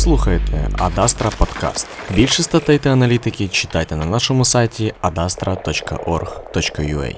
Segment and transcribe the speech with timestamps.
[0.00, 1.86] слухаєте Adastra Подкаст.
[2.14, 7.16] Більше статей та аналітики читайте на нашому сайті adastra.org.ua.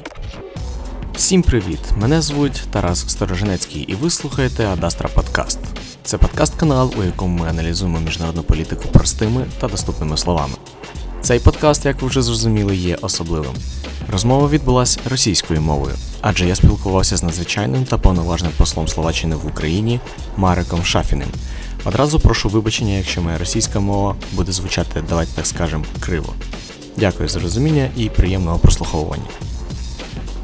[1.15, 1.79] Всім привіт!
[1.97, 5.59] Мене звуть Тарас Стороженецький, і ви слухаєте Адастра Подкаст.
[6.05, 10.55] Це подкаст-канал, у якому ми аналізуємо міжнародну політику простими та доступними словами.
[11.21, 13.55] Цей подкаст, як ви вже зрозуміли, є особливим.
[14.13, 20.01] Розмова відбулася російською мовою, адже я спілкувався з надзвичайним та повноважним послом Словаччини в Україні
[20.37, 21.29] Мариком Шафіним.
[21.85, 26.35] Одразу прошу вибачення, якщо моя російська мова буде звучати, давайте так скажемо, криво.
[26.97, 29.29] Дякую за розуміння і приємного прослуховування.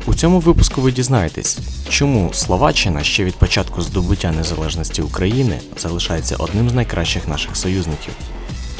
[0.07, 6.71] У цьому випуску ви дізнаєтесь, чому Словаччина ще від початку здобуття незалежності України залишається одним
[6.71, 8.13] з найкращих наших союзників.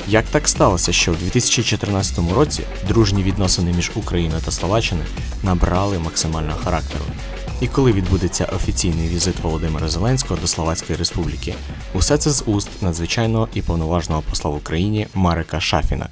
[0.09, 5.07] Як так сталося, що в 2014 році дружні відносини між Україною та Словаччиною
[5.43, 7.05] набрали максимального характеру?
[7.62, 11.54] І коли відбудеться офіційний візит Володимира Зеленського до Словацької Республіки?
[11.94, 16.10] Усе це з уст надзвичайного і повноважного посла в Україні Марика Шафіна.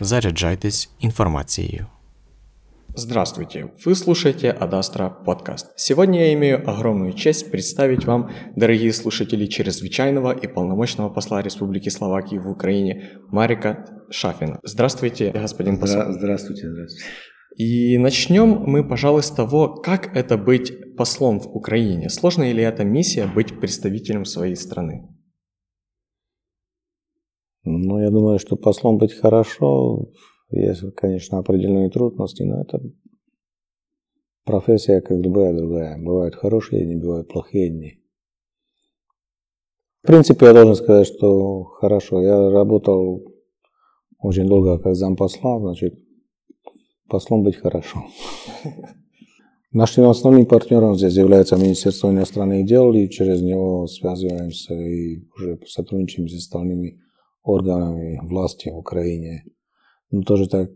[0.00, 1.86] Заряджайтесь інформацією.
[2.96, 3.64] Здравствуйте!
[3.84, 5.66] Вы слушаете Адастра подкаст.
[5.76, 12.38] Сегодня я имею огромную честь представить вам, дорогие слушатели, чрезвычайного и полномочного посла Республики Словакии
[12.38, 14.60] в Украине Марика Шафина.
[14.62, 16.02] Здравствуйте, господин посол.
[16.02, 17.04] Здра- Здравствуйте, здравствуйте.
[17.56, 22.09] И начнем мы, пожалуй, с того, как это быть послом в Украине.
[22.09, 25.07] Сложная ли эта миссия быть представителем своей страны?
[27.63, 30.09] Ну, я думаю, что послом быть хорошо.
[30.51, 32.81] Есть, конечно, определенные трудности, но это
[34.43, 35.97] профессия, как любая другая.
[35.97, 38.03] Бывают хорошие дни, бывают плохие дни.
[40.03, 42.21] В принципе, я должен сказать, что хорошо.
[42.21, 43.23] Я работал
[44.19, 45.93] очень долго как зампосла, значит,
[47.07, 48.03] послом быть хорошо.
[49.71, 56.27] Нашим основным партнером здесь является Министерство иностранных дел, и через него связываемся и уже сотрудничаем
[56.27, 56.99] с остальными
[57.43, 59.43] органами власти в Украине.
[60.09, 60.69] Ну, тоже так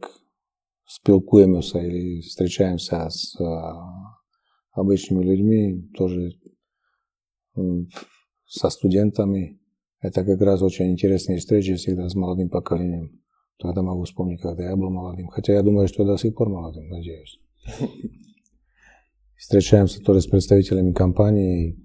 [0.86, 3.74] спілкуємося или встречаемся с а,
[4.74, 6.34] обычными людьми, тоже
[8.46, 9.60] со студентами.
[10.02, 13.24] Это как раз очень интересные встречи всегда с молодым поколением.
[13.58, 15.30] Тогда могу вспомнить, когда я был молодым.
[15.30, 17.40] Хотя я думаю, что до сих пор молодым, надеюсь.
[19.38, 21.78] Встречаемся тоже с представителями компании.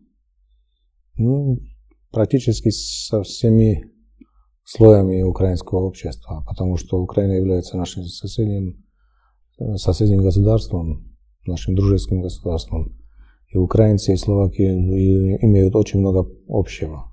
[1.16, 1.58] Ну,
[2.10, 3.90] практически со всеми
[4.64, 8.84] слоями украинского общества, потому что Украина является нашим соседним,
[9.76, 11.16] соседним государством,
[11.46, 12.96] нашим дружеским государством.
[13.48, 17.12] И украинцы и словаки и- имеют очень много общего.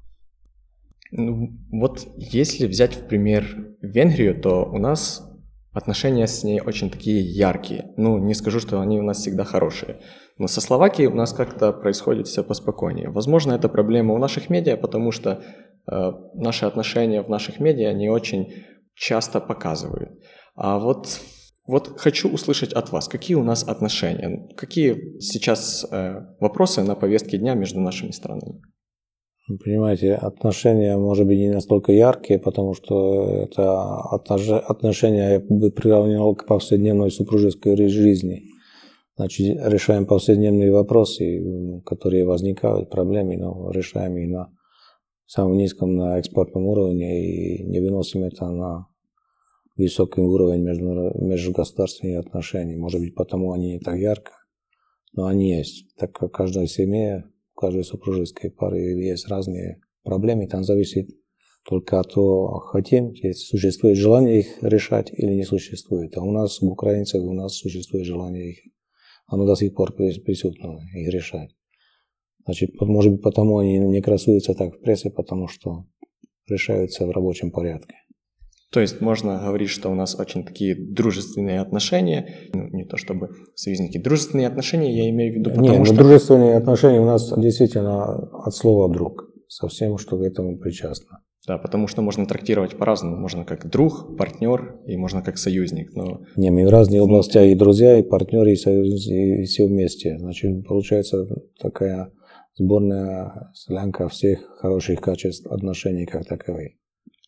[1.12, 3.46] Ну, вот если взять в пример
[3.82, 5.24] Венгрию, то у нас
[5.72, 7.94] отношения с ней очень такие яркие.
[7.96, 10.00] Ну, не скажу, что они у нас всегда хорошие.
[10.38, 13.10] Но со Словакией у нас как-то происходит все поспокойнее.
[13.10, 15.42] Возможно, это проблема у наших медиа, потому что
[15.90, 18.54] э, наши отношения в наших медиа не очень
[18.96, 20.10] часто показывают.
[20.56, 21.22] А вот,
[21.68, 27.38] вот хочу услышать от вас, какие у нас отношения, какие сейчас э, вопросы на повестке
[27.38, 28.62] дня между нашими странами.
[29.64, 33.62] Понимаете, отношения, может быть, не настолько яркие, потому что это
[34.12, 38.42] отнош- отношения я бы приравнял к повседневной супружеской жизни.
[39.18, 44.52] Значит, решаем повседневные вопросы, которые возникают, проблемы, но решаем их на
[45.26, 48.88] самом низком, на экспортном уровне и не выносим это на
[49.78, 52.76] высокий уровень между, межгосударственных отношений.
[52.76, 54.32] Может быть, потому они не так ярко,
[55.14, 55.96] но они есть.
[55.98, 61.10] Так как в каждой семье, в каждой супружеской паре есть разные проблемы, там зависит
[61.68, 66.16] только от того, хотим, есть, существует желание их решать или не существует.
[66.18, 68.58] А у нас, у украинцев, у нас существует желание их,
[69.28, 71.56] оно до сих пор прис- присутствует, их решать.
[72.46, 75.86] Значит, может быть, потому они не красуются так в прессе, потому что
[76.48, 77.96] решаются в рабочем порядке.
[78.72, 83.30] То есть можно говорить, что у нас очень такие дружественные отношения, ну, не то чтобы
[83.56, 85.96] союзники, дружественные отношения я имею в виду, потому Не, ну, что...
[85.96, 88.04] дружественные отношения у нас действительно
[88.44, 91.24] от слова «друг», со всем, что к этому причастно.
[91.48, 93.18] Да, потому что можно трактировать по-разному.
[93.18, 95.94] Можно как друг, партнер и можно как союзник.
[95.94, 100.18] Но Не, мы в разных областях и друзья, и партнеры, и союз, и все вместе.
[100.18, 101.28] Значит, получается
[101.60, 102.12] такая
[102.56, 106.74] сборная солянка всех хороших качеств отношений как таковых.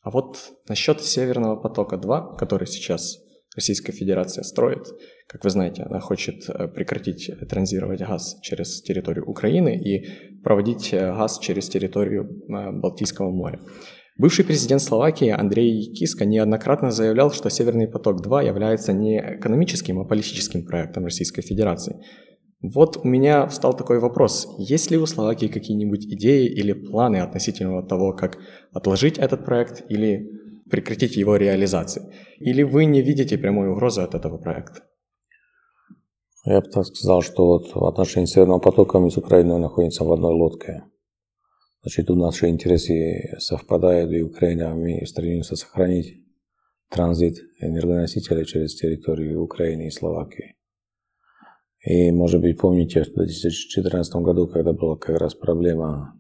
[0.02, 3.20] А вот насчет Северного потока-2, который сейчас
[3.58, 4.88] Российская Федерация строит,
[5.28, 11.00] как вы знаете, она хочет э, прекратить транзировать газ через территорию Украины и проводить э,
[11.00, 13.60] газ через территорию э, Балтийского моря.
[14.18, 20.66] Бывший президент Словакии Андрей Киска неоднократно заявлял, что Северный поток-2 является не экономическим, а политическим
[20.66, 22.04] проектом Российской Федерации.
[22.62, 24.48] Вот у меня встал такой вопрос.
[24.58, 28.40] Есть ли у Словакии какие-нибудь идеи или планы относительно того, как
[28.74, 30.28] отложить этот проект или
[30.72, 32.12] прекратить его реализацию?
[32.40, 34.82] Или вы не видите прямой угрозы от этого проекта?
[36.46, 40.12] Я бы так сказал, что вот в отношении Северного потока мы с Украиной находимся в
[40.12, 40.86] одной лодке.
[41.82, 46.24] Значит, у наши интересы совпадают, и Украина, мы стремимся сохранить
[46.90, 50.56] транзит энергоносителей через территорию Украины и Словакии.
[51.86, 56.20] И, может быть, помните, в 2014 году, когда была как раз проблема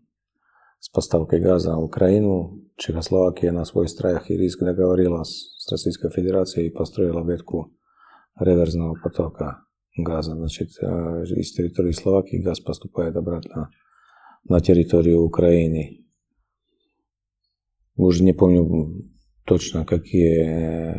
[0.79, 6.67] с поставкой газа в Украину, Чехословакия на свой страх и риск договорилась с Российской Федерацией
[6.67, 7.73] и построила ветку
[8.39, 9.63] реверсного потока
[9.97, 10.35] газа.
[10.35, 13.71] Значит, э, из территории Словакии газ поступает обратно
[14.49, 16.05] на территорию Украины.
[17.95, 19.09] Уже не помню
[19.45, 20.95] точно, какие,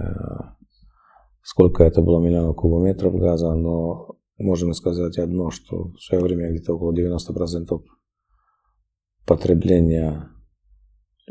[1.43, 6.75] сколько это было миллионов кубометров газа, но можем сказать одно, что в свое время где-то
[6.75, 7.81] около 90%
[9.27, 10.31] потребления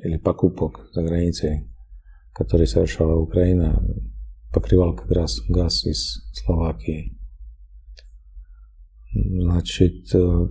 [0.04, 1.70] или покупок за границей,
[2.34, 3.82] которые совершала Украина,
[4.54, 7.18] покрывал как раз газ из Словакии.
[9.14, 10.48] Значит, э,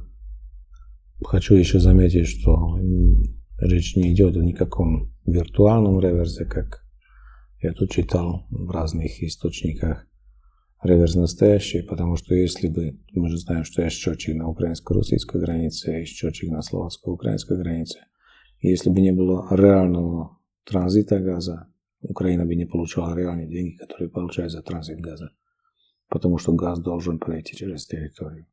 [1.25, 2.79] хочу еще заметить, что
[3.59, 6.83] речь не идет о никаком виртуальном реверсе, как
[7.61, 10.07] я тут читал в разных источниках.
[10.83, 15.91] Реверс настоящий, потому что если бы, мы же знаем, что есть счетчик на украинско-российской границе,
[15.91, 18.01] есть счетчик на словацко-украинской границе,
[18.61, 21.67] если бы не было реального транзита газа,
[22.03, 25.31] Украина бы не получала реальные деньги, которые получает за транзит газа,
[26.09, 28.47] потому что газ должен пройти через территорию.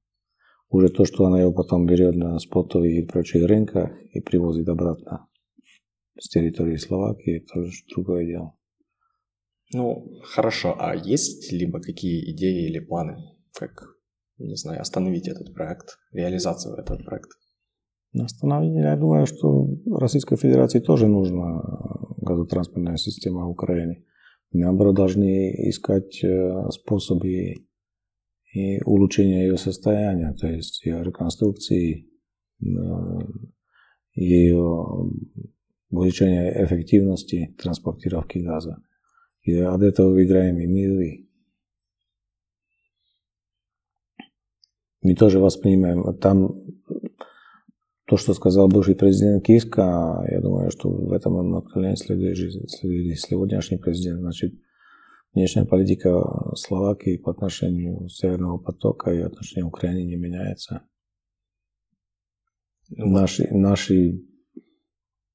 [0.74, 5.28] Уже то, что она его потом берет на спотовых и прочих рынках и привозит обратно
[6.20, 8.56] с территории Словакии, это уже другое дело.
[9.72, 10.76] Ну, хорошо.
[10.80, 13.18] А есть либо какие идеи или планы,
[13.54, 13.84] как,
[14.40, 17.36] не знаю, остановить этот проект, реализацию этого проекта?
[18.20, 21.62] Остановить, я думаю, что Российской Федерации тоже нужна
[22.18, 24.06] газотранспортная система в Украине.
[24.52, 27.68] Наоборот, должны искать э, способы
[28.54, 32.08] и улучшения ее состояния, то есть ее реконструкции,
[32.62, 32.66] э,
[34.14, 35.12] ее
[35.90, 38.78] увеличения эффективности транспортировки газа.
[39.42, 41.30] И от этого выиграем и мы, и.
[45.02, 46.16] Мы тоже воспринимаем.
[46.20, 46.64] Там
[48.06, 52.38] то, что сказал бывший президент Киска, я думаю, что в этом направлении следует,
[52.70, 54.20] следует сегодняшний президент.
[54.22, 54.54] Значит,
[55.34, 56.10] внешняя политика
[56.56, 60.88] Словакии по отношению Северного потока и отношению Украины не меняется.
[62.90, 64.22] Наши, наши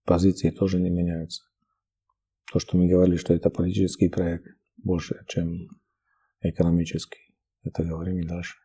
[0.04, 1.48] позиции тоже не меняются
[2.52, 4.46] то, что мы говорили, что это политический проект
[4.76, 5.68] больше, чем
[6.40, 7.34] экономический.
[7.62, 8.56] Это говорим и дальше.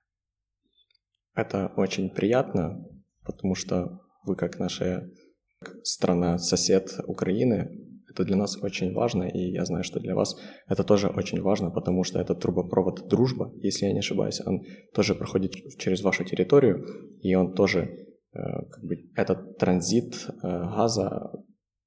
[1.35, 2.85] Это очень приятно,
[3.25, 5.09] потому что вы как наша
[5.83, 10.35] страна-сосед Украины, это для нас очень важно, и я знаю, что для вас
[10.67, 14.61] это тоже очень важно, потому что этот трубопровод «Дружба», если я не ошибаюсь, он
[14.93, 16.85] тоже проходит через вашу территорию,
[17.21, 17.79] и он тоже,
[18.33, 18.39] э,
[18.69, 21.31] как бы, этот транзит э, газа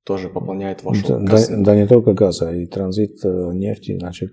[0.04, 4.30] тоже пополняет вашу да, да, да, не только газа, и транзит э, нефти, значит,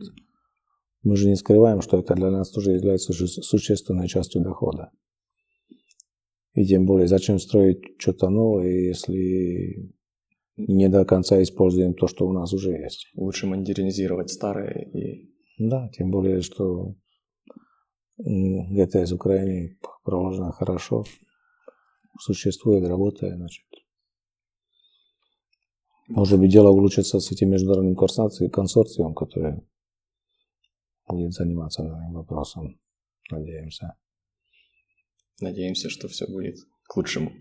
[1.03, 4.89] мы же не скрываем, что это для нас тоже является существенной частью дохода.
[6.53, 9.91] И тем более, зачем строить что-то новое, если
[10.55, 13.10] не до конца используем то, что у нас уже есть.
[13.15, 15.29] Лучше модернизировать старое и...
[15.60, 16.95] Да, тем более, что
[18.17, 21.03] ГТС Украины проложено хорошо,
[22.19, 23.63] существует, работает, значит,
[26.07, 29.62] может быть, дело улучшится с этим международным консорциумом, который
[31.07, 32.79] будет заниматься данным вопросом.
[33.31, 33.95] Надеемся.
[35.39, 37.31] Надеемся, что все будет к лучшему.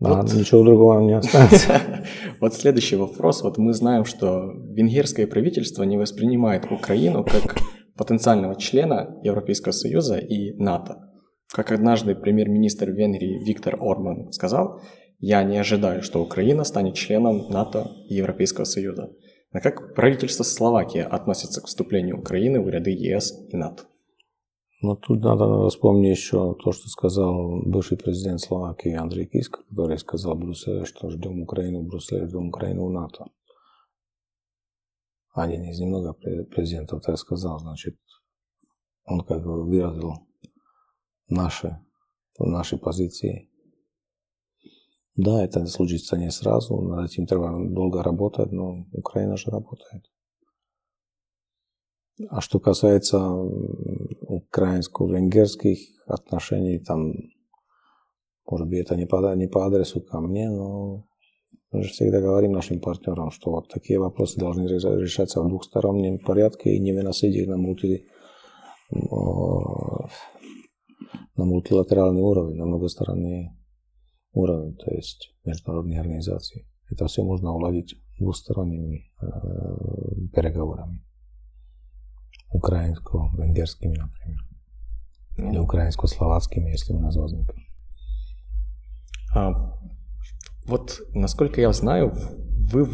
[0.00, 0.32] Да, вот.
[0.32, 1.80] ничего другого не останется.
[2.40, 3.42] Вот следующий вопрос.
[3.42, 7.58] Вот мы знаем, что венгерское правительство не воспринимает Украину как
[7.98, 10.96] потенциального члена Европейского Союза и НАТО.
[11.52, 14.80] Как однажды премьер-министр Венгрии Виктор Орман сказал,
[15.18, 19.10] я не ожидаю, что Украина станет членом НАТО и Европейского Союза.
[19.52, 23.82] А как правительство Словакии относится к вступлению Украины в ряды ЕС и НАТО?
[24.82, 30.36] Ну, тут надо вспомнить еще то, что сказал бывший президент Словакии Андрей Киск, который сказал
[30.36, 33.26] Брюсселю, что ждем Украину в Брюсселе, ждем Украину в НАТО.
[35.32, 37.98] Один из немного президентов так сказал, значит,
[39.04, 40.14] он как бы выразил
[41.28, 41.78] наши,
[42.38, 43.50] наши позиции
[45.16, 50.04] да, это случится не сразу, над этим треба долго работать, но Украина же работает.
[52.28, 53.18] А что касается
[54.20, 57.14] украинско-венгерских отношений, там,
[58.46, 61.06] может быть, это не по, не по адресу ко мне, но
[61.72, 66.74] мы же всегда говорим нашим партнерам, что вот такие вопросы должны решаться в двухстороннем порядке
[66.74, 68.06] и не выносить их на, мульти,
[68.90, 70.10] на
[71.44, 73.50] мультилатеральный уровень, на многосторонний
[74.32, 76.66] уровень, то есть международные организации.
[76.90, 79.26] Это все можно уладить двусторонними э,
[80.34, 81.00] переговорами.
[82.52, 84.40] Украинско-венгерскими, например.
[85.38, 87.56] Или украинско-словацкими, если у нас возникнет.
[89.34, 89.78] А,
[90.66, 92.12] вот, насколько я знаю,
[92.72, 92.84] вы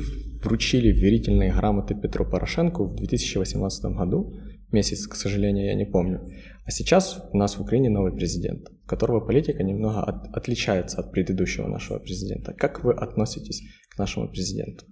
[0.42, 4.34] вручили верительные грамоты Петру Порошенко в 2018 году.
[4.72, 6.20] Месяц, к сожалению, я не помню.
[6.64, 11.68] А сейчас у нас в Украине новый президент, которого политика немного от, отличается от предыдущего
[11.68, 12.52] нашего президента.
[12.52, 14.84] Как вы относитесь к нашему президенту?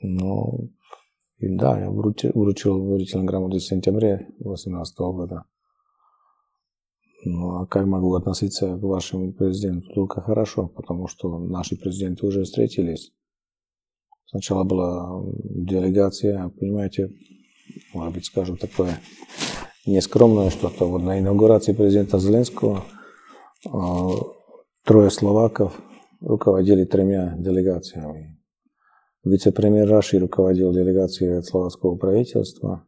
[0.00, 0.70] Ну,
[1.44, 5.44] и да, я вручил, вручил грамоту в сентябре 2018 года.
[7.26, 9.88] Ну, а как могу относиться к вашему президенту?
[9.94, 13.12] Только хорошо, потому что наши президенты уже встретились.
[14.26, 17.10] Сначала была делегация, понимаете,
[17.92, 19.00] может быть, скажем такое
[19.86, 20.86] нескромное что-то.
[20.86, 22.84] Вот на инаугурации президента Зеленского
[23.70, 24.08] а,
[24.84, 25.80] трое словаков
[26.20, 28.38] руководили тремя делегациями.
[29.24, 32.86] Вице-премьер Раши руководил делегацией от словацкого правительства.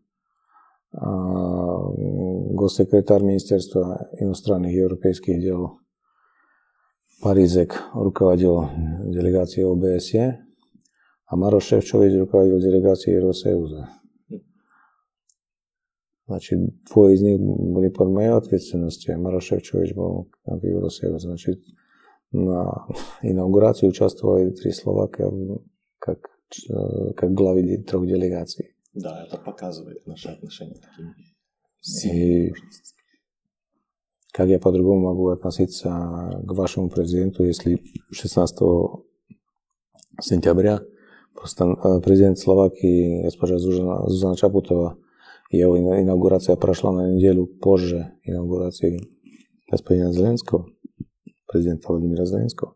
[0.92, 5.78] А, госсекретарь Министерства иностранных и европейских дел
[7.22, 8.68] Паризек руководил
[9.04, 10.44] делегацией ОБСЕ,
[11.26, 13.88] а Маро Шевчович руководил делегацией Евросоюза.
[16.26, 16.58] Значит,
[16.92, 21.18] двое из них были под моей ответственностью, Маро Шевчович был от Евросоюза.
[21.18, 21.62] Значит,
[22.32, 22.86] на
[23.22, 25.30] инаугурации участвовали три словака
[25.98, 26.18] как,
[27.16, 28.74] как главы трех делегаций.
[28.94, 31.14] Да, это показывает наши отношения такими.
[32.04, 32.52] И
[34.32, 35.88] как я по-другому могу относиться
[36.46, 38.58] к вашему президенту, если 16
[40.20, 40.80] сентября
[41.34, 44.98] просто э, президент Словакии госпожа Зузана, Зузана Чапутова,
[45.50, 49.00] ее инаугурация прошла на неделю позже инаугурации
[49.70, 50.66] господина Зеленского,
[51.46, 52.75] президента Владимира Зеленского.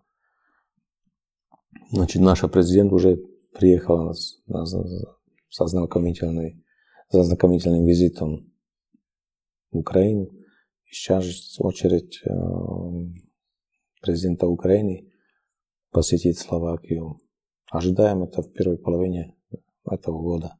[1.90, 3.20] Значит, наш президент уже
[3.52, 4.14] приехал
[4.46, 4.64] на, на,
[5.48, 6.62] со знакомительной,
[7.10, 8.52] за знакомительным визитом
[9.72, 10.26] в Украину.
[10.84, 12.30] И сейчас очередь э,
[14.00, 15.10] президента Украины
[15.90, 17.20] посетить Словакию.
[17.70, 19.34] Ожидаем это в первой половине
[19.84, 20.56] этого года.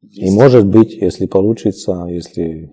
[0.00, 0.32] Есть.
[0.32, 2.72] И может быть, если получится, если,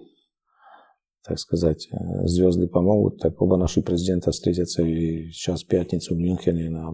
[1.30, 6.18] так сказать, э, звезды помогут, так оба наши президента встретятся и сейчас в пятницу в
[6.18, 6.92] Мюнхене на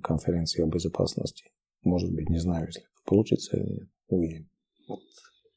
[0.00, 1.50] конференции о безопасности.
[1.82, 3.88] Может быть, не знаю, если получится или.
[4.08, 4.48] Увидим.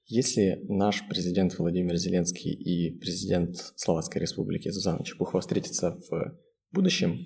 [0.08, 6.38] Если наш президент Владимир Зеленский и президент Словацкой Республики Зузана Чепухова встретятся в
[6.72, 7.20] будущем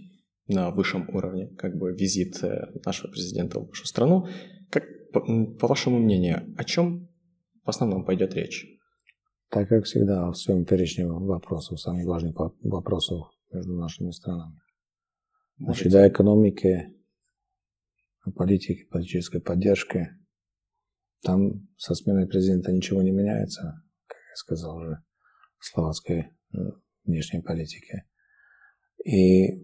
[0.48, 4.27] на высшем уровне, как бы визит э, нашего президента в вашу страну,
[4.70, 7.08] как, по, по вашему мнению, о чем
[7.63, 8.79] в основном пойдет речь?
[9.50, 14.60] Так как всегда, в своем перечне вопросов, самых важных вопросов между нашими странами.
[15.58, 16.96] Значит, до экономики,
[18.36, 20.10] политики, политической поддержки,
[21.22, 25.03] там со сменой президента ничего не меняется, как я сказал уже,
[25.58, 26.20] в словацкой
[26.53, 26.58] э,
[27.03, 28.06] внешней политике.
[29.03, 29.62] И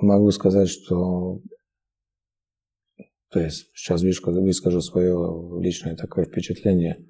[0.00, 1.40] могу сказать, что
[3.30, 7.06] то есть сейчас выскажу свое личное такое впечатление,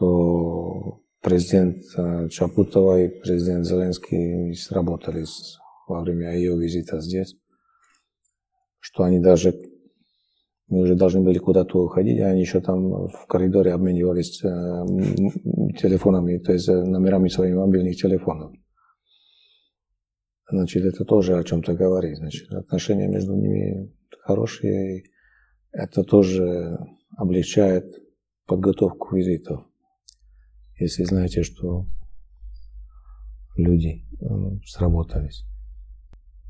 [0.00, 7.36] что президент э, Чапутова и президент Зеленский сработались во время ее визита здесь,
[8.78, 9.54] что они даже
[10.68, 14.48] мы уже должны были куда-то уходить, а они еще там в коридоре обменивались э,
[15.78, 18.52] телефонами, то есть э, номерами своих мобильных телефонов.
[20.50, 22.16] Значит, это тоже о чем-то говорит.
[22.16, 23.92] Значит, отношения между ними
[24.22, 25.04] хорошие, и
[25.72, 26.78] это тоже
[27.18, 27.84] облегчает
[28.46, 29.69] подготовку визитов.
[30.80, 31.86] Если знаете, что
[33.54, 34.26] люди э,
[34.64, 35.44] сработались.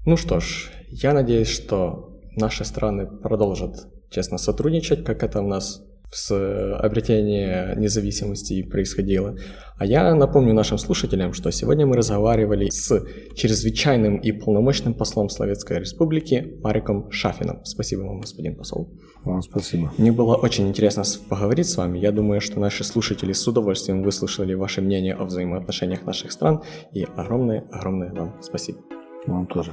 [0.06, 5.84] Ну что ж, я надеюсь, что наши страны продолжат честно сотрудничать, как это у нас
[6.12, 9.36] с обретения независимости происходило.
[9.78, 15.78] А я напомню нашим слушателям, что сегодня мы разговаривали с чрезвычайным и полномочным послом Советской
[15.78, 17.64] Республики Мариком Шафином.
[17.64, 18.92] Спасибо вам, господин посол.
[19.24, 19.92] Вам спасибо.
[19.98, 21.98] Мне было очень интересно поговорить с вами.
[21.98, 26.62] Я думаю, что наши слушатели с удовольствием выслушали ваше мнение о взаимоотношениях наших стран.
[26.92, 28.80] И огромное-огромное вам спасибо.
[29.26, 29.72] Вам тоже.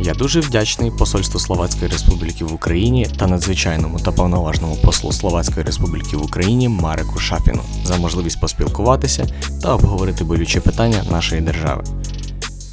[0.00, 6.16] Я дуже вдячний Посольству Словацької Республіки в Україні та надзвичайному та повноважному послу Словацької Республіки
[6.16, 9.26] в Україні Мареку Шафіну за можливість поспілкуватися
[9.62, 11.84] та обговорити болючі питання нашої держави.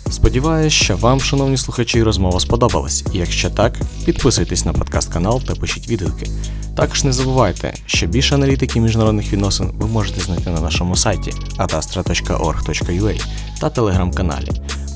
[0.10, 3.06] Сподіваюсь, що вам, шановні слухачі, розмова сподобалась.
[3.14, 6.28] Якщо так, підписуйтесь на подкаст канал та пишіть відгуки.
[6.76, 13.26] Також не забувайте, що більше аналітики міжнародних відносин ви можете знайти на нашому сайті adastra.org.ua
[13.62, 14.50] та телеграм-каналі.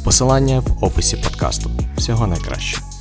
[0.05, 1.69] Посилання в описі подкасту.
[1.97, 2.94] Всього найкращого.